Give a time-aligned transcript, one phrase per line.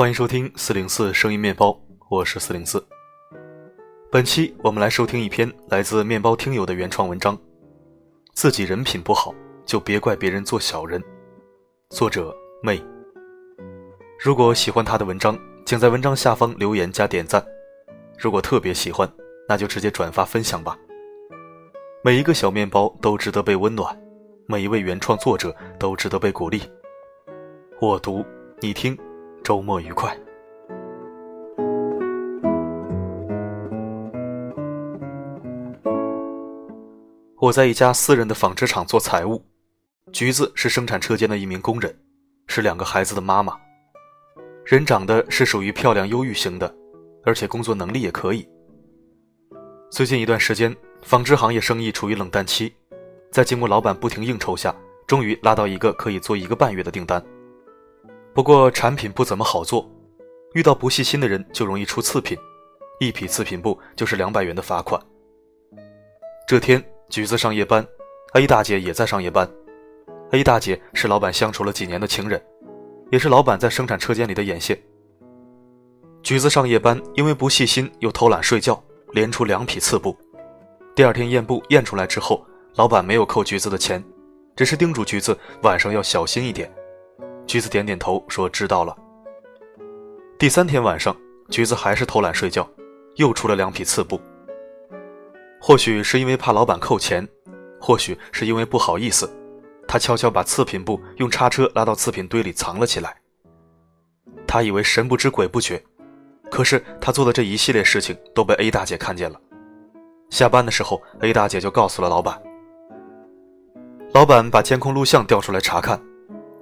[0.00, 2.82] 欢迎收听四零四声音面包，我是四零四。
[4.10, 7.36] 本期我们来收听一篇来自面包听友的原创文章，
[8.32, 9.34] 《自己人品不好
[9.66, 10.98] 就别怪别人做小人》，
[11.90, 12.82] 作者妹。
[14.18, 17.38] 如果喜欢他的文章，请在文章下方留言加点赞；
[18.18, 19.06] 如果特别喜欢，
[19.46, 20.78] 那就直接转发分享吧。
[22.02, 23.94] 每一个小面包都值得被温暖，
[24.46, 26.62] 每一位原创作者都值得被鼓励。
[27.82, 28.24] 我读，
[28.60, 28.98] 你听，
[29.42, 30.16] 周末愉快。
[37.38, 39.42] 我在一家私人的纺织厂做财务，
[40.12, 41.94] 橘子是生产车间的一名工人，
[42.46, 43.56] 是两个孩子的妈妈。
[44.64, 46.74] 人长得是属于漂亮忧郁型的，
[47.24, 48.48] 而且工作能力也可以。
[49.90, 50.74] 最近一段时间。
[51.02, 52.70] 纺织行业生意处于冷淡期，
[53.32, 54.74] 在经过老板不停应酬下，
[55.06, 57.24] 终于拉到一个可以做一个半月的订单。
[58.32, 59.90] 不过产品不怎么好做，
[60.54, 62.38] 遇到不细心的人就容易出次品，
[63.00, 65.00] 一匹次品布就是两百元的罚款。
[66.46, 67.84] 这天，橘子上夜班
[68.34, 69.48] ，A 大姐也在上夜班。
[70.30, 72.40] A 大姐是老板相处了几年的情人，
[73.10, 74.80] 也是老板在生产车间里的眼线。
[76.22, 80.16] 橘子上夜班，因为不细心又偷懒睡觉，连出两匹次布。
[80.94, 84.02] 第二天验布验出来之后，老板没有扣橘子的钱，
[84.54, 86.72] 只是叮嘱橘子晚上要小心一点。
[87.46, 88.96] 橘子点点头说知道了。
[90.38, 91.14] 第三天晚上，
[91.50, 92.68] 橘子还是偷懒睡觉，
[93.16, 94.20] 又出了两匹次布。
[95.60, 97.26] 或许是因为怕老板扣钱，
[97.80, 99.30] 或许是因为不好意思，
[99.86, 103.14] 他悄悄把次品布用叉车拉到次品堆里藏了起来。
[104.46, 105.82] 他以为神不知鬼不觉，
[106.50, 109.38] 可是他做的这一系列事情都被 A 大姐看见了。
[110.30, 112.40] 下班的时候，A 大姐就告诉了老板。
[114.12, 116.00] 老板把监控录像调出来查看，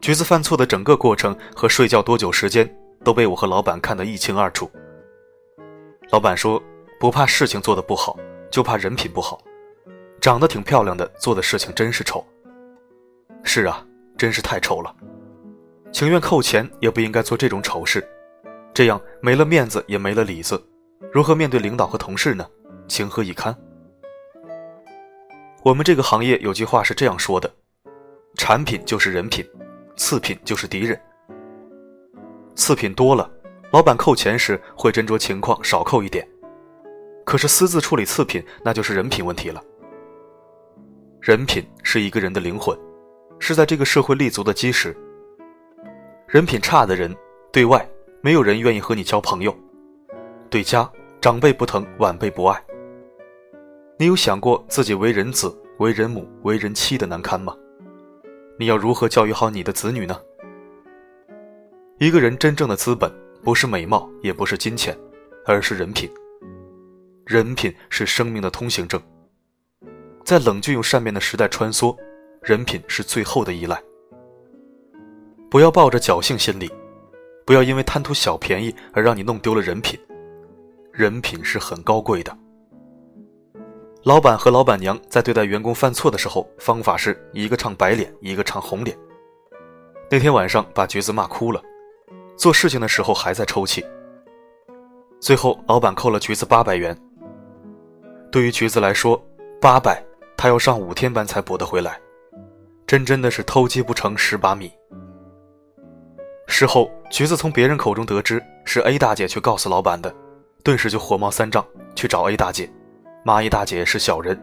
[0.00, 2.68] 橘子犯错的整个过程和睡觉多久时间
[3.04, 4.70] 都被我和老板看得一清二楚。
[6.10, 6.60] 老板说
[6.98, 8.18] ：“不怕事情做得不好，
[8.50, 9.42] 就怕人品不好。
[10.20, 12.24] 长得挺漂亮的，做的事情真是丑。”
[13.44, 14.94] 是啊，真是太丑了，
[15.92, 18.06] 情愿扣钱也不应该做这种丑事，
[18.72, 20.62] 这样没了面子也没了里子，
[21.12, 22.46] 如何面对领导和同事呢？
[22.88, 23.54] 情何以堪？
[25.62, 27.50] 我们这个行业有句话是这样说的：
[28.36, 29.46] 产品就是人品，
[30.00, 30.98] 次品就是敌人。
[32.54, 33.30] 次品多了，
[33.70, 36.24] 老板扣钱时会斟酌情况少扣一点；
[37.22, 39.62] 可是私自处理次品，那就是人品问题了。
[41.20, 42.76] 人品是一个人的灵魂，
[43.38, 44.96] 是在这个社会立足的基石。
[46.26, 47.14] 人品差的人，
[47.52, 47.86] 对外
[48.22, 49.54] 没有人愿意和你交朋友，
[50.48, 50.90] 对家
[51.20, 52.58] 长辈不疼，晚辈不爱。
[53.98, 57.54] 你有想过自己为人子、为人母、为人妻的难堪吗？
[58.60, 60.20] 你要如何教育好你的子女呢？
[61.96, 63.10] 一个人真正的资本
[63.42, 64.94] 不是美貌，也不是金钱，
[65.46, 66.10] 而是人品。
[67.24, 69.00] 人品是生命的通行证。
[70.26, 71.96] 在冷峻又善变的时代穿梭，
[72.42, 73.82] 人品是最后的依赖。
[75.50, 76.70] 不要抱着侥幸心理，
[77.46, 79.98] 不要因为贪图小便宜而让你弄丢了人品。
[80.92, 82.38] 人品是很高贵的。
[84.02, 88.96] 老板和老板娘在对待员工犯错的时候，方法是一个唱白脸，一个唱红脸。
[90.10, 91.60] 那天晚上把橘子骂哭了，
[92.34, 93.84] 做事情的时候还在抽泣。
[95.20, 96.96] 最后老板扣了橘子八百元。
[98.32, 99.22] 对于橘子来说，
[99.60, 100.02] 八百
[100.34, 102.00] 他要上五天班才补得回来，
[102.86, 104.72] 真真的是偷鸡不成蚀把米。
[106.46, 110.10] 事后橘子从别人口中得知是 A 大姐去告诉老板的，
[110.64, 111.62] 顿时就火冒三丈
[111.94, 112.72] 去找 A 大姐。
[113.22, 114.40] 蚂蚁大姐是小人，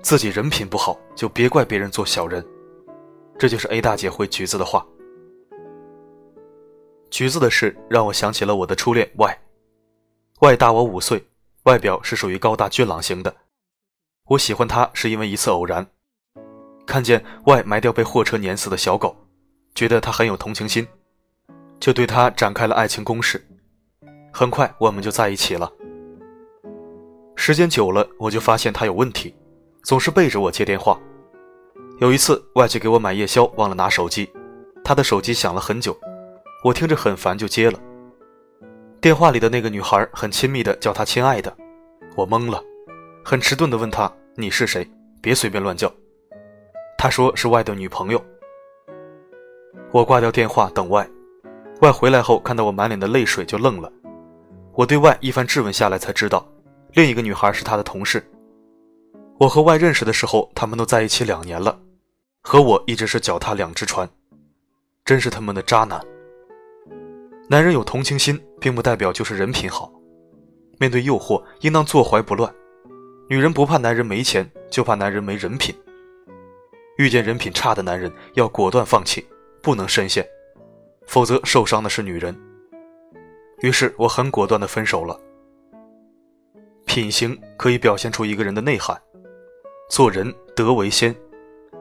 [0.00, 2.44] 自己人品不好就别怪别人做小人，
[3.36, 4.86] 这就是 A 大姐回橘子的话。
[7.10, 11.26] 橘子的事让我想起了我的初恋 Y，Y 大我五岁，
[11.64, 13.34] 外表是属于高大俊朗型的。
[14.28, 15.84] 我喜欢他是因为一次偶然，
[16.86, 19.16] 看见 Y 埋掉被货车碾死的小狗，
[19.74, 20.86] 觉得他很有同情心，
[21.80, 23.44] 就对他展开了爱情攻势。
[24.32, 25.70] 很快我们就在一起了。
[27.44, 29.34] 时间久了，我就发现他有问题，
[29.82, 30.96] 总是背着我接电话。
[31.98, 34.32] 有一次，外去给我买夜宵，忘了拿手机，
[34.84, 35.98] 他的手机响了很久，
[36.62, 37.76] 我听着很烦，就接了。
[39.00, 41.52] 电话里的那个女孩很亲密的叫他亲爱的，
[42.14, 42.62] 我懵了，
[43.24, 44.88] 很迟钝的问他你是谁？
[45.20, 45.92] 别随便乱叫。
[46.96, 48.24] 他说是外的女朋友。
[49.90, 51.04] 我挂掉电话等外，
[51.80, 53.92] 外回来后看到我满脸的泪水就愣了，
[54.74, 56.46] 我对外一番质问下来才知道。
[56.94, 58.22] 另一个女孩是他的同事。
[59.38, 61.78] 我和外认识的时候，他们都在一起两年了，
[62.42, 64.08] 和我一直是脚踏两只船，
[65.04, 66.00] 真是他们的渣男。
[67.48, 69.90] 男人有同情心，并不代表就是人品好。
[70.78, 72.52] 面对诱惑，应当坐怀不乱。
[73.28, 75.74] 女人不怕男人没钱，就怕男人没人品。
[76.98, 79.26] 遇见人品差的男人，要果断放弃，
[79.62, 80.26] 不能深陷，
[81.06, 82.38] 否则受伤的是女人。
[83.60, 85.18] 于是我很果断的分手了。
[86.92, 89.00] 品行可以表现出一个人的内涵，
[89.88, 91.16] 做人德为先，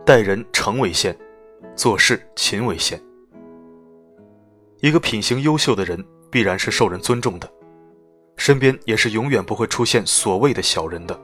[0.06, 1.14] 待人诚为先，
[1.76, 2.98] 做事勤为先。
[4.80, 7.54] 一个品行优秀的人，必然是受人尊重的，
[8.38, 11.22] 身边也是永远不会出现所谓的小人的。